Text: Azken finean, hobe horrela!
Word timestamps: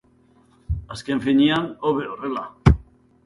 Azken 0.95 1.19
finean, 1.27 1.67
hobe 1.85 2.09
horrela! 2.13 2.45